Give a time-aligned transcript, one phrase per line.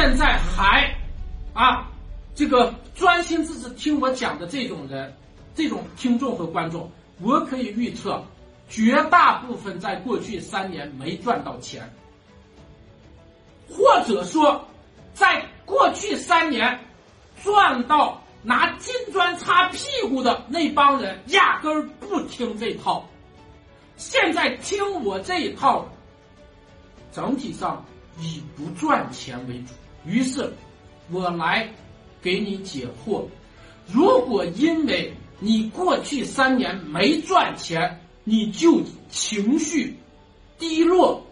[0.00, 0.96] 现在还
[1.52, 1.86] 啊
[2.34, 5.14] 这个专心致志听我讲的这种人，
[5.54, 6.90] 这种听众和观众，
[7.20, 8.24] 我可以预测，
[8.66, 11.86] 绝大部分在过去三年没赚到钱，
[13.68, 14.66] 或者说，
[15.12, 16.80] 在过去三年
[17.44, 23.06] 赚到拿金砖擦屁股的那帮人，压根儿不听这套。
[23.98, 25.86] 现在听我这一套，
[27.12, 27.84] 整体上
[28.18, 29.74] 以不赚钱为主。
[30.04, 30.52] 于是，
[31.10, 31.68] 我来
[32.22, 33.24] 给你解惑：
[33.86, 39.96] 如果因为你过去三年没赚钱，你就情绪
[40.58, 41.22] 低落，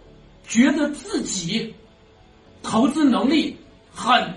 [0.46, 1.74] 觉得自己
[2.62, 3.56] 投资能力
[3.92, 4.34] 很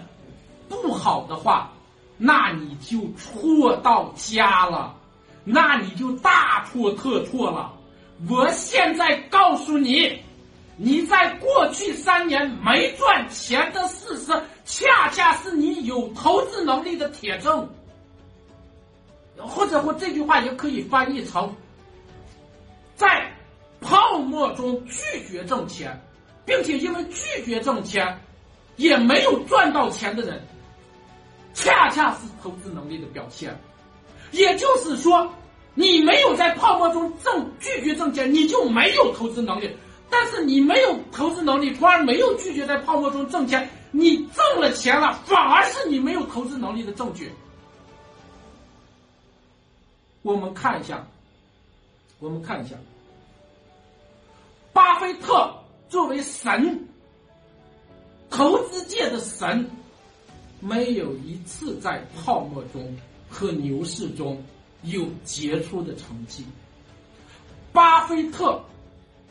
[0.68, 1.72] 不好的话，
[2.18, 4.96] 那你就错到家了，
[5.44, 7.74] 那你就大错特错了。
[8.30, 10.20] 我现在告诉你，
[10.84, 14.34] 你在过去三年没赚钱的事实，
[14.66, 17.70] 恰恰是你有投资能力的铁证。
[19.38, 21.56] 或者，或这句话也可以翻译成，
[22.96, 23.32] 在
[23.80, 25.96] 泡沫中拒绝挣钱，
[26.46, 28.20] 并且因为拒绝挣钱，
[28.78, 30.44] 也没有赚到钱的人，
[31.54, 33.56] 恰恰是投资能力的表现。
[34.32, 35.32] 也就是说。
[35.74, 39.74] 你没有在泡沫中挣拒绝挣钱，你就没有投资能力。
[40.12, 47.32] 但是你没有投资能力，从而没有拒绝在泡沫中挣钱，你挣了钱了，反而是你没有投资能力的证据。
[50.22, 51.08] 我们看一下，
[52.20, 52.76] 我们看一下，
[54.74, 55.52] 巴菲特
[55.90, 56.88] 作为神，
[58.30, 59.68] 投资界的神，
[60.60, 62.96] 没有一次在泡沫中
[63.30, 64.44] 和牛市中。
[64.86, 66.44] 有杰出的成绩。
[67.72, 68.60] 巴菲特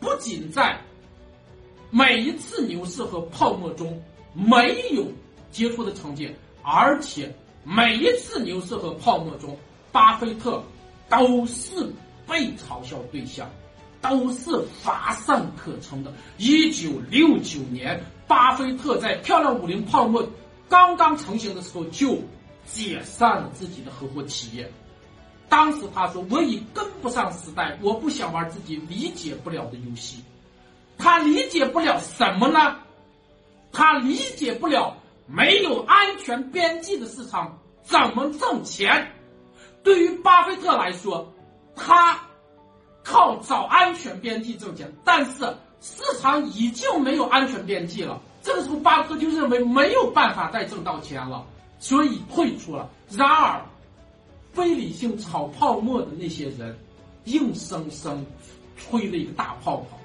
[0.00, 0.80] 不仅在
[1.90, 4.02] 每一次牛市和泡沫中
[4.32, 5.06] 没有
[5.50, 7.32] 杰出的成绩，而且
[7.64, 9.56] 每一次牛市和泡沫中，
[9.92, 10.62] 巴菲特
[11.08, 11.70] 都是
[12.26, 13.50] 被嘲笑对象，
[14.00, 14.50] 都是
[14.82, 16.12] 乏善可陈的。
[16.38, 20.26] 一九六九年，巴菲特在漂亮五零泡沫
[20.68, 22.18] 刚刚成型的时候就
[22.64, 24.70] 解散了自己的合伙企业。
[25.50, 30.24] 当时他说：“我已跟不上时代，我不想玩自己理解不了的游戏。”
[30.96, 32.76] 他理解不了什么呢？
[33.72, 34.96] 他理解不了
[35.26, 39.10] 没有安全边际的市场怎么挣钱。
[39.82, 41.32] 对于巴菲特来说，
[41.74, 42.20] 他
[43.02, 45.44] 靠找安全边际挣钱，但是
[45.80, 48.20] 市场已经没有安全边际了。
[48.42, 51.44] 这个时候，巴菲特就认为没有办法再挣到钱了，
[51.78, 52.88] 所以退出了。
[53.10, 53.60] 然而，
[54.52, 56.76] 非理性炒泡沫的那些人，
[57.24, 58.24] 硬生生
[58.76, 59.98] 吹了一个大泡泡，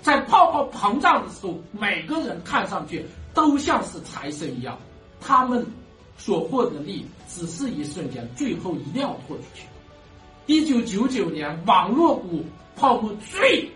[0.00, 3.04] 在泡泡膨胀的时候，每个人看上去
[3.34, 4.78] 都像是财神一样，
[5.20, 5.66] 他们
[6.16, 9.64] 所获得的利只是一瞬间，最后一定要拖出去。
[10.46, 13.70] 一九九九年网络股泡沫最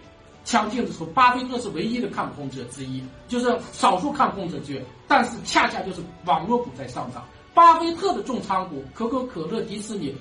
[0.44, 7.24] 强劲的时候，巴菲特是唯一的看空者之一，就是少数看空者之一，但是恰恰就是网络股在上涨。
[7.56, 10.14] 巴菲特的重仓股可口可乐、迪士尼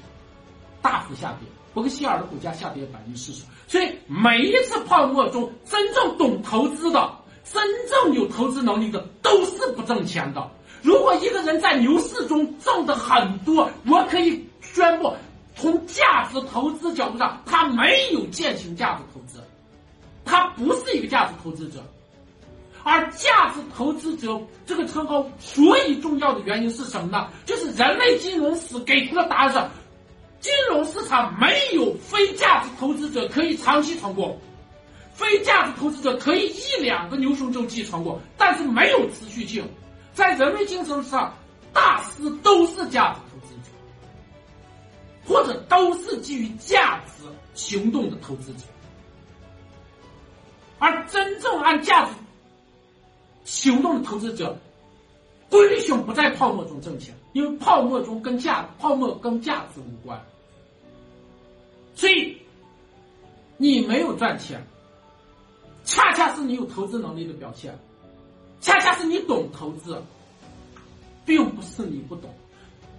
[0.81, 3.43] 大幅下跌，伯克希尔的股价下跌百分之四十。
[3.67, 7.13] 所以每一次泡沫中，真正懂投资的、
[7.43, 10.49] 真正有投资能力的，都是不挣钱的。
[10.81, 15.13] 如果一个人在牛市中挣的很多，我可以宣布，
[15.57, 19.43] 从价值投资角度上，他没有践行价值投资，
[20.23, 21.83] 他不是一个价值投资者。
[22.87, 27.27] 而价值投资者这个称号，所以重要的原因是什么呢？
[27.43, 29.59] 就是人类金融史给出的答案是：
[30.39, 34.39] 金融市场没有非价值投资者可以长期成功，
[35.15, 39.67] 非价值投资者可以一两个牛熊周期成功，但是没有持续性。
[40.13, 41.33] 在人类精神上，
[41.73, 43.71] 大师都是价值投资者，
[45.25, 47.23] 或者都是基于价值
[47.55, 48.59] 行动的投资者，
[50.77, 52.11] 而真正按价值。
[53.45, 54.57] 行动的投资者，
[55.49, 60.21] 规律性不在泡沫中挣钱，因为泡沫中跟价泡沫跟价值无关，
[61.93, 62.35] 所以
[63.55, 64.61] 你没有赚钱，
[65.85, 67.77] 恰恰是你有投资能力的表现，
[68.59, 70.01] 恰恰是你懂投资，
[71.23, 72.29] 并不是你不懂。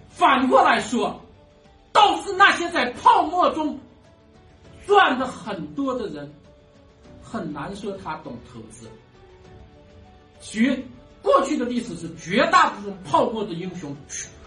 [0.09, 1.19] 反过来说，
[1.91, 3.77] 倒是那些在泡沫中
[4.87, 6.33] 赚的很多的人，
[7.21, 8.87] 很难说他懂投资。
[10.49, 10.81] 绝
[11.21, 13.93] 过去的历史是绝大部分泡沫的英雄，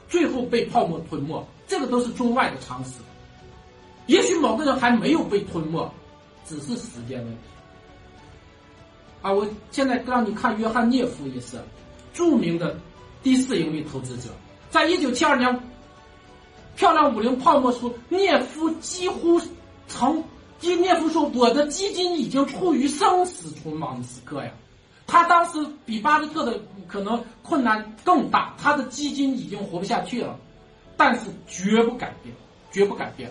[0.08, 2.92] 最后被泡沫吞没，这个都是中外的常识。
[4.06, 5.88] 也许某个人还没有被吞没，
[6.46, 7.38] 只是时间问题。
[9.20, 11.58] 啊，我现在让你看约翰涅夫也是
[12.14, 12.74] 著名的
[13.22, 14.30] 第四盈利投资者。
[14.70, 15.60] 在一九七二年，
[16.76, 19.38] 漂亮五零泡沫时，涅夫几乎
[19.86, 20.24] 曾，
[20.60, 24.50] 涅夫说：“我的基金已经处于生死存亡的时刻呀。”
[25.10, 30.38] 他当时比巴菲特的可能困难更大，他的基金已经活不下去了，
[30.96, 32.32] 但是绝不改变，
[32.70, 33.28] 绝不改变，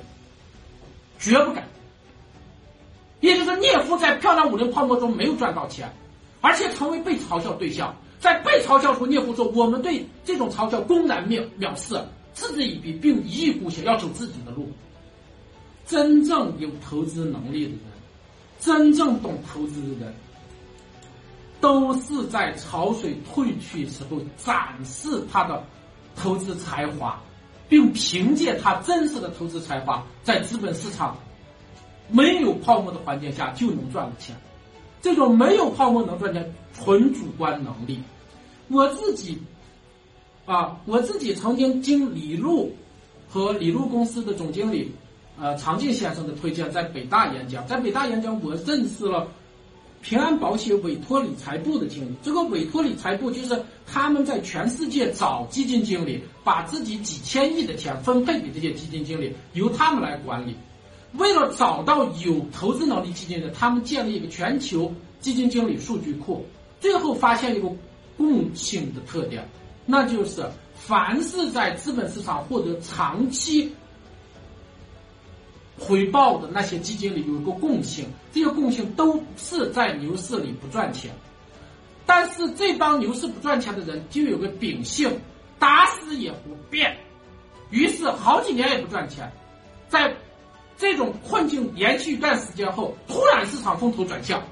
[1.18, 1.68] 绝不改变。
[3.22, 5.90] 也就是聂夫在漂亮五零泡沫中没有赚到钱，
[6.42, 7.96] 而且成为被嘲笑对象。
[8.20, 11.98] 在被嘲笑时，聂夫说：“我们对这种嘲笑公然藐藐视，
[12.34, 14.70] 嗤之以鼻，并一意孤行，要走自己的路。”
[15.88, 17.80] 真正有投资能力的人，
[18.60, 20.14] 真正懂投资的人。
[21.62, 25.64] 都是在潮水退去时候展示他的
[26.16, 27.20] 投资才华，
[27.68, 31.18] 并凭借他真实的投资才华，在资本市场
[32.10, 34.36] 没有泡沫的环境下就能赚了钱。
[35.02, 38.00] 这种没有泡沫能赚钱，纯主观能力。
[38.70, 39.38] 我自己
[40.46, 42.74] 啊，我自己曾经经李路
[43.30, 44.92] 和李路公司的总经理
[45.40, 49.28] 呃常进先生的推荐，在北大演讲，在北大演讲，我认识了。
[50.01, 60.56] 平安保险委托理财部的经理，这个委托理财部就是他们在全世界找基金经理，把自己几千亿的钱分配给这些基金经理，由他们来管理。
[61.13, 66.46] 为了找到有投资能力基金的，他们建立一个全球基金经理数据库，
[66.80, 67.69] 最后发现一个
[68.18, 69.48] 共性的特点，
[69.86, 73.72] 那就是凡是在资本市场获得长期。
[75.80, 81.12] 回报的那些基金里有一个共性，这个共性都是在牛市里不赚钱，
[82.06, 85.10] 但是这帮牛市不赚钱的人就有个秉性，
[85.58, 86.98] 打死也不变，
[87.70, 89.31] 于是好几年也不赚钱，
[89.88, 90.14] 在
[90.78, 94.44] 这种困境延续一段时间后，突然市场风头转向，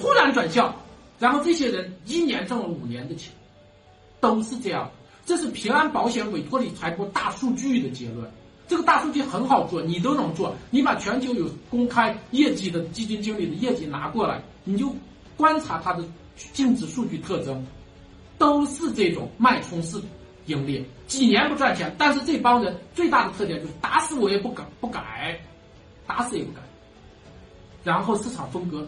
[0.00, 0.74] 突然转向，
[1.18, 3.32] 然后这些人一年挣了五年的钱，
[4.20, 4.90] 都是这样，
[5.26, 8.30] 这是平安保险委托理财部大数据的结论。
[8.68, 10.54] 这个大数据很好做，你都能做。
[10.70, 14.94] 你把全球有公开业绩的基金经理的业绩拿过来，你就
[15.38, 16.04] 观察他的
[16.52, 17.66] 净值数据特征，
[18.36, 19.98] 都是这种脉冲式
[20.44, 21.94] 盈利，几年不赚钱。
[21.96, 25.40] 但是这帮人最大的特点就是打死我也不改，不改，
[26.06, 26.60] 打死也不改。
[27.82, 28.86] 然后市场风格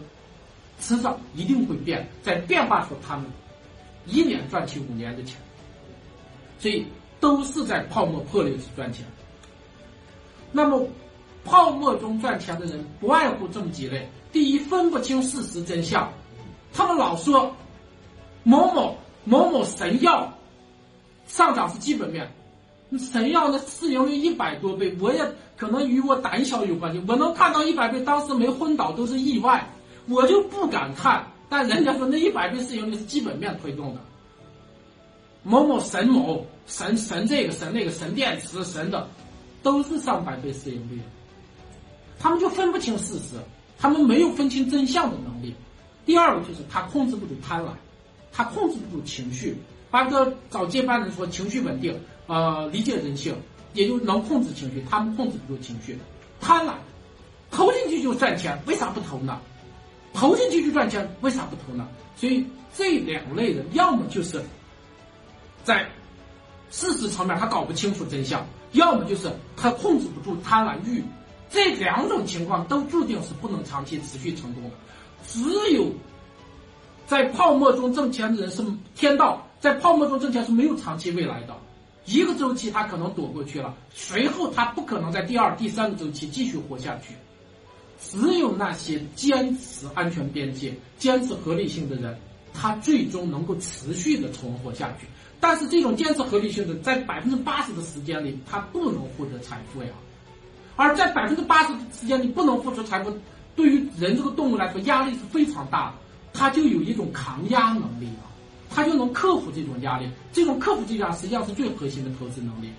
[0.79, 3.25] 迟早一定会变，在变化时他们
[4.05, 5.37] 一年赚起五年的钱，
[6.59, 6.85] 所以
[7.19, 9.03] 都是在泡沫破裂时赚钱。
[10.51, 10.87] 那么，
[11.43, 16.11] 泡沫中赚钱的人不外乎这么几类：第一，分不清事实真相，
[16.73, 17.51] 他们老说
[18.43, 20.31] 某某某某神药
[21.27, 22.29] 上涨是基本面，
[22.99, 25.25] 神药的市盈率一百多倍，我也
[25.55, 27.01] 可能与我胆小有关系。
[27.07, 29.65] 我能看到一百倍，当时没昏倒都是意外，
[30.07, 31.25] 我就不敢看。
[31.49, 34.01] 但人家说那一百倍市盈率是基本面推动的，
[35.43, 39.07] 某某神某神神这个神那个神电池神的。
[39.63, 40.99] 都是上百倍市盈率，
[42.19, 43.35] 他们就分不清事实，
[43.77, 45.55] 他们没有分清真相的能力。
[46.05, 47.69] 第二个就是他控制不住贪婪，
[48.31, 49.55] 他控制不住情绪。
[49.89, 53.35] 巴菲特找接班人说情绪稳定，呃，理解人性，
[53.73, 54.83] 也就能控制情绪。
[54.89, 55.97] 他们控制不住情绪，
[56.39, 56.73] 贪婪，
[57.51, 59.39] 投进去就赚钱，为啥不投呢？
[60.13, 61.87] 投进去就赚钱，为啥不投呢？
[62.15, 64.41] 所以这两类人，要么就是
[65.63, 65.87] 在
[66.69, 68.45] 事实层面他搞不清楚真相。
[68.73, 71.03] 要么就是他控制不住贪婪欲，
[71.49, 74.69] 这两种情况都注定是不能长期持续成功的。
[75.27, 75.41] 只
[75.73, 75.91] 有
[77.05, 78.63] 在泡沫中挣钱的人是
[78.95, 81.55] 天道，在泡沫中挣钱是没有长期未来的。
[82.05, 87.13] 一个周期他可能躲过去了，随后他不可能在第二、第三个周期继续活下去。
[87.99, 92.17] 只有那些坚持安全边界、坚持合理性的人，
[92.51, 95.05] 他最终能够持续的存活下去。
[95.41, 99.89] 但是这种坚持合理性的，在百分之八十的时间里，他不能获得财富呀。
[100.77, 103.11] 而在百分之八十的时间里不能付出财富，
[103.55, 105.95] 对于人这个动物来说，压力是非常大的。
[106.31, 108.29] 他就有一种抗压能力啊，
[108.69, 110.07] 他就能克服这种压力。
[110.31, 112.69] 这种克服这样实际上是最核心的投资能力。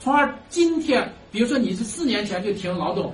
[0.00, 3.12] 从而今天，比如说你是四年前就听老董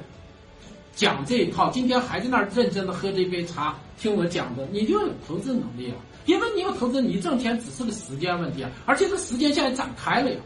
[0.99, 5.97] 讲这一套，今天还在那儿认真的喝这杯茶听我讲的，你就有投资能力了。
[6.27, 10.41] 因为你要投资，你挣钱只是个时间问题啊，而且这个时间现在展开了呀，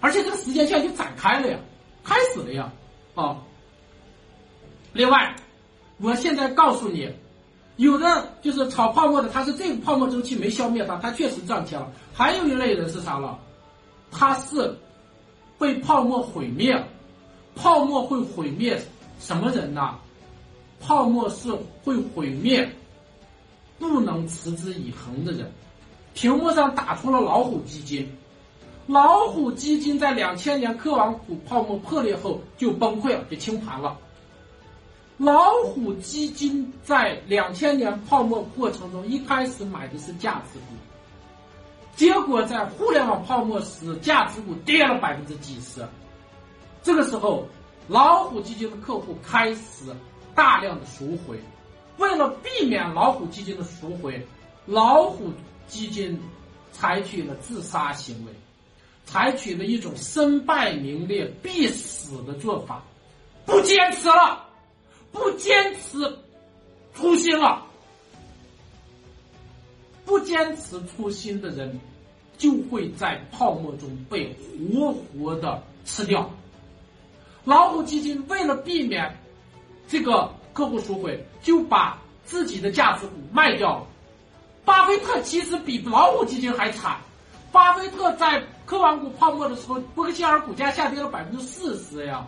[0.00, 1.56] 而且这个时间现在就展开了呀，
[2.02, 2.72] 开始了呀，
[3.14, 3.38] 啊。
[4.92, 5.36] 另外，
[5.98, 7.08] 我现在告诉你，
[7.76, 11.88] 有的就是炒泡沫的，他是这个泡沫周期没消灭他，他确实赚钱了。
[12.12, 13.38] 还有一类人是啥了？
[14.10, 14.76] 他是
[15.60, 16.76] 被泡沫毁灭，
[17.54, 18.76] 泡沫会毁灭
[19.18, 19.96] 什么人呢？
[20.80, 21.50] 泡沫是
[21.84, 22.68] 会毁灭。
[23.78, 25.52] 不能持之以恒的人，
[26.14, 28.10] 屏幕上打出了老虎基金，
[28.86, 33.94] 老虎基金在两千年科网股泡沫破裂后就崩溃了，就清盘了。
[35.18, 40.74] 老虎基金在两千年泡沫过程中，一开始买的是价值股，
[41.96, 45.86] 结果在互联网泡沫时，价值股跌了百分之几十。
[46.82, 47.46] 这个时候，
[47.88, 49.84] 老虎基金的客户开始
[50.34, 51.38] 大量的赎回。
[51.98, 54.26] 为了避免老虎基金的赎回，
[54.66, 55.30] 老虎
[55.66, 56.20] 基金
[56.72, 58.32] 采取了自杀行为。
[59.08, 62.82] 采取了一种身败名裂、必死的做法，
[63.44, 64.44] 不坚持了，
[65.12, 66.18] 不坚持
[66.92, 67.64] 初心了，
[70.04, 71.78] 不坚持初心的人，
[72.36, 74.36] 就会在泡沫中被
[74.74, 76.28] 活活的吃掉。
[77.46, 79.16] 老虎基金为了避免
[79.86, 83.86] 这个客户赎回，就把自己的价值股卖掉了。
[84.64, 86.96] 巴菲特其实比老虎基金还惨。
[87.52, 92.26] 巴菲特在科网股泡沫的时候，伯克希尔股价下跌了百分之四十呀，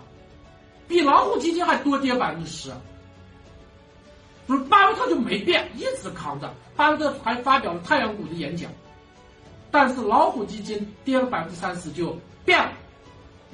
[0.86, 2.72] 比老虎基金还多跌百分之十。
[4.46, 6.48] 不是巴菲特就没变，一直扛着。
[6.76, 8.70] 巴菲特还发表了太阳股的演讲，
[9.72, 12.70] 但是老虎基金跌了百分之三十就变了。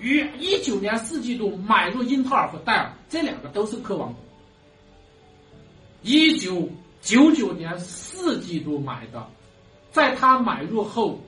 [0.04, 4.18] 于一九年四季度买入英特尔和戴尔，这两个都是科网股。
[6.02, 6.68] 一九
[7.00, 9.26] 九九年四季度买的，
[9.90, 11.18] 在他买入后。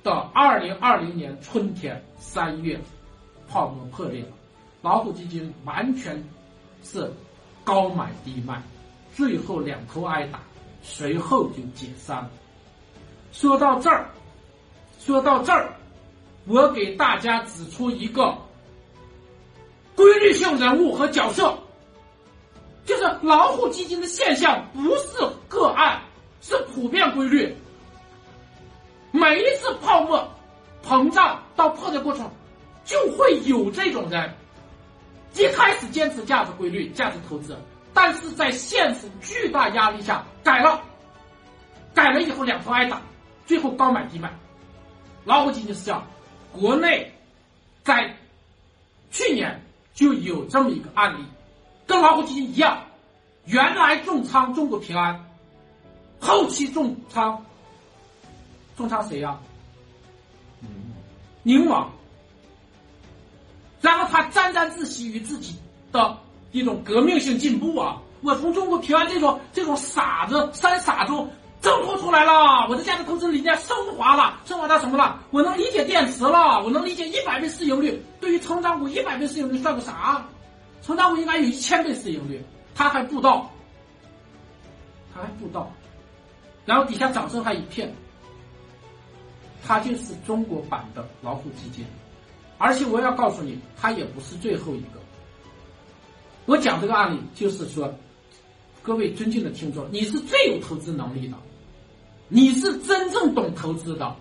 [0.00, 2.80] 到二零二零年春天三月，
[3.48, 4.28] 泡沫破裂了，
[4.80, 6.22] 老虎基金完全
[6.82, 7.12] 是
[7.64, 8.62] 高买低卖，
[9.14, 10.40] 最后两头挨打，
[10.82, 12.30] 随后就解散了。
[13.32, 14.08] 说到这儿，
[15.00, 15.74] 说到这儿，
[16.48, 18.34] 我给大家指出一个
[19.94, 21.58] 规律性人物和角色，
[22.86, 26.00] 就是老虎基金的现象不是个案，
[26.40, 27.54] 是普遍规律。
[29.10, 30.26] 每一次泡沫
[30.82, 32.30] 膨胀到破的过程，
[32.82, 34.32] 就会有这种人，
[35.34, 37.54] 一开始坚持价值规律、价值投资，
[37.92, 40.80] 但是在现实巨大压力下改了，
[41.92, 43.02] 改了以后两头挨打，
[43.44, 44.32] 最后高买低卖。
[45.24, 46.06] 老虎基金是这样，
[46.52, 47.12] 国内
[47.84, 48.14] 在
[49.10, 49.60] 去年
[49.94, 51.24] 就有这么一个案例，
[51.86, 52.84] 跟老虎基金一样，
[53.46, 55.24] 原来重仓中国平安，
[56.20, 57.44] 后期重仓。
[58.76, 59.38] 重仓谁呀？
[61.42, 61.90] 宁王。
[63.80, 65.56] 然后他沾沾自喜于自己
[65.92, 66.18] 的
[66.52, 68.02] 一种革命性进步啊！
[68.22, 75.20] 我从中国平安这种这种傻子三傻中挣脱出来了，我的价值投资理念升华了，升华到什么了？
[75.30, 78.02] 我能理解电池了，我能理解一百倍市盈率。
[78.20, 80.24] 对于成长股一百倍市盈率算个啥？
[80.82, 82.42] 成长股应该有一千倍市盈率，
[82.74, 83.50] 他还不到，
[85.14, 85.70] 他还不到，
[86.64, 87.92] 然后底下掌声还一片。
[89.66, 91.84] 它就是中国版的老虎基金，
[92.56, 95.00] 而且我要告诉你，它也不是最后一个。
[96.46, 97.92] 我讲这个案例，就是说，
[98.82, 101.36] 各位尊敬的听众，你是最有投资能力的，
[102.28, 104.14] 你是真正懂投资的，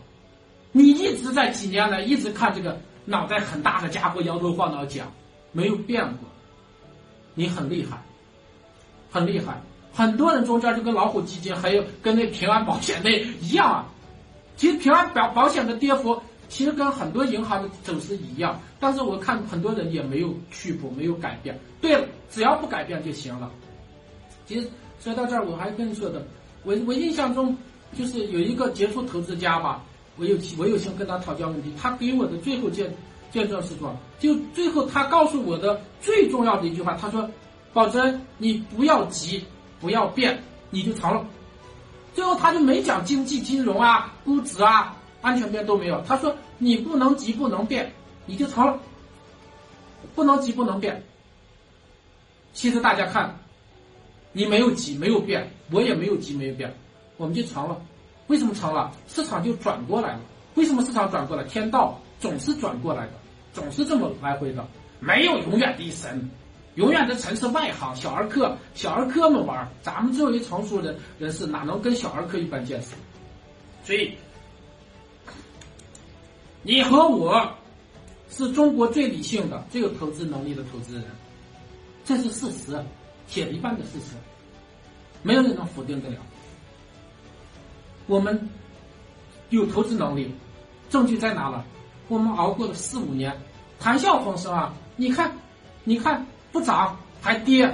[0.71, 5.11] 你一直在几年来一直看这个脑袋很大的家伙摇头晃脑讲，
[5.51, 6.29] 没有变过，
[7.33, 8.01] 你很厉害，
[9.11, 9.61] 很厉害。
[9.93, 13.09] 很多人中间就跟老虎基金还有跟那平安保险那
[13.41, 13.85] 一样啊。
[14.55, 21.59] 其实平安保保险的跌幅其实跟很多银行的走势一样，但是我看很多人也没有屈服，没有改变。
[21.81, 23.51] 对了，只要不改变就行了。
[24.45, 26.25] 其实说到这儿，我还跟你说的，
[26.63, 27.55] 我我印象中
[27.95, 29.83] 就是有一个杰出投资家吧，
[30.17, 32.91] 我有我有幸跟他讨教问题，他给我的最后见
[33.31, 37.29] 见证是说，就最后他告诉我的最重要的一句话，他说
[37.73, 39.43] ：“宝珍，你不要急，
[39.79, 41.25] 不要变，你就成了。”
[42.15, 46.03] 最后他就没讲经济金融啊、估值啊、安全边都没有。
[46.07, 47.91] 他说你不能急不能变，
[48.25, 48.79] 你就成了。
[50.15, 51.03] 不能急不能变。
[52.53, 53.37] 其实大家看，
[54.31, 56.75] 你没有急没有变，我也没有急没有变，
[57.17, 57.79] 我们就成了。
[58.27, 58.91] 为什么成了？
[59.07, 60.19] 市场就转过来了。
[60.55, 61.43] 为什么市场转过来？
[61.43, 63.13] 天道总是转过来的，
[63.53, 64.65] 总是这么来回的，
[64.99, 66.29] 没有永远的神。
[66.75, 72.89] 永远的城市外行，小儿科，小儿科们玩咱们作为成熟的人士，哪能跟小儿科一般见识？
[73.83, 74.15] 所以，
[76.61, 77.51] 你和我
[78.29, 81.05] 是中国最理性的、最有投资能力的投资人，
[82.05, 82.79] 这是事实，
[83.27, 84.13] 铁一般的事实，
[85.23, 86.17] 没有人能否定得了。
[88.07, 88.49] 我们
[89.49, 90.33] 有投资能力，
[90.89, 91.63] 证据在哪了？
[92.07, 93.31] 我们熬过了四五年，
[93.79, 94.73] 谈笑风生啊！
[94.95, 95.31] 你看，
[95.83, 96.25] 你看。
[96.49, 97.71] 不涨还跌，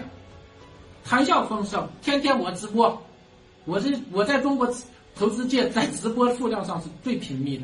[1.05, 3.01] 谈笑风生，天天我直播，
[3.65, 4.67] 我这我在中国
[5.15, 7.63] 投资界在直播数量上是最频密的，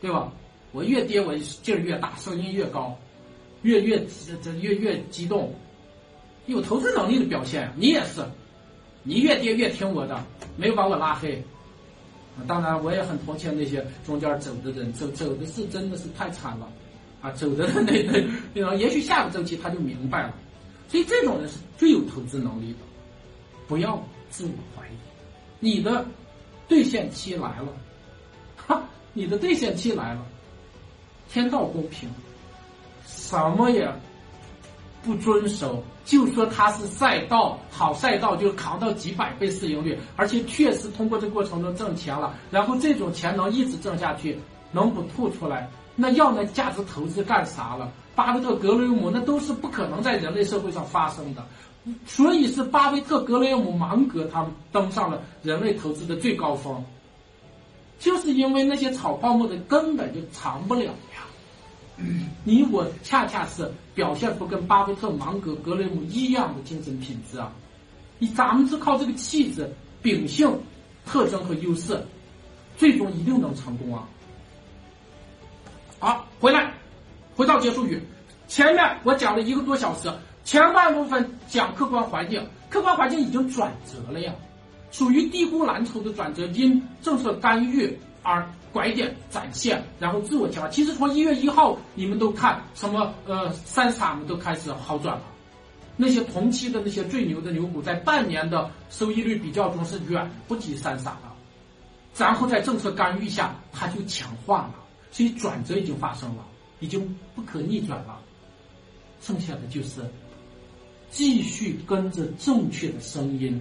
[0.00, 0.32] 对吧？
[0.72, 2.96] 我越跌我劲儿越大，声音越高，
[3.62, 5.52] 越越这这越越激动，
[6.46, 7.70] 有投资能力的表现。
[7.76, 8.24] 你也是，
[9.02, 10.24] 你越跌越听我的，
[10.56, 11.42] 没有把我拉黑。
[12.46, 16.68] 当然，我也很同情那些中间走的人，走走的是真的是太惨了，
[17.22, 20.34] 啊，走的那那那，也许下个周期他就明白了。
[20.88, 22.78] 所以这种人是最有投资能力的，
[23.66, 24.90] 不要自我怀疑。
[25.58, 26.04] 你的
[26.68, 27.68] 兑现期来了，
[28.56, 30.24] 哈，你的兑现期来了，
[31.30, 32.08] 天道公平，
[33.06, 33.90] 什么也
[35.06, 44.36] 不遵守，就说它是赛道，好赛道就扛到几百倍市盈率，而且确实通过这过程中挣钱了，然后这种钱能一直挣下去，
[44.72, 45.70] 能不吐出来？
[45.94, 47.90] 那要那价值投资干啥了？
[48.16, 51.46] 巴菲特、格雷厄姆那都是不可能在人类社会上发生的，
[52.04, 56.84] 所以是巴菲特、格雷厄姆、芒格他们登上了人类投资的最高峰，
[57.98, 61.24] 就是因为那些炒泡沫的根本就藏不了呀。
[62.44, 67.50] 你我恰恰是表现出跟巴菲特、芒格、格雷姆一样的精神品质啊！
[68.18, 69.70] 你咱们是靠这个气质、
[70.02, 70.50] 秉性、
[71.04, 71.98] 特征和优势，
[72.76, 74.08] 最终一定能成功啊！
[75.98, 76.74] 好，回来，
[77.34, 78.00] 回到结束语，
[78.46, 80.12] 前面我讲了一个多小时，
[80.44, 84.32] 前半部分讲客观环境，客观环境已经转折了呀，
[84.90, 88.46] 属于低估蓝筹的转折，因政策干预而。
[88.72, 90.68] 拐点展现，然后自我强化。
[90.68, 93.10] 其实从一月一号，你们都看什么？
[93.24, 95.22] 呃，三傻们都开始好转了。
[95.96, 101.32] 那些同期的那些最牛的牛股，在半年的收益率比较中是远不及三傻的。
[102.18, 104.74] 然后在政策干预下，它就强化了，
[105.10, 106.44] 所以转折已经发生了，
[106.80, 108.20] 已经不可逆转了。
[109.22, 110.02] 剩下的就是
[111.10, 113.58] 继续跟着正确的声音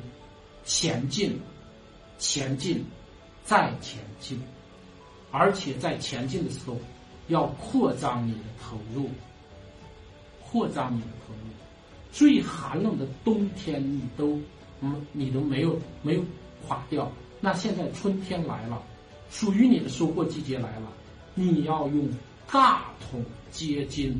[0.66, 1.40] 前进，
[2.18, 2.84] 前进，
[3.46, 4.38] 再前进。
[5.38, 6.78] 而且在前进的时候，
[7.28, 9.10] 要扩张你的投入，
[10.42, 11.40] 扩张你的投入。
[12.10, 14.40] 最寒冷的冬天，你都，
[14.80, 16.24] 嗯，你都没有没有
[16.66, 17.12] 垮掉。
[17.42, 18.82] 那现在春天来了，
[19.30, 20.88] 属于你的收获季节来了，
[21.34, 22.08] 你要用
[22.50, 23.22] 大桶
[23.52, 24.18] 接金。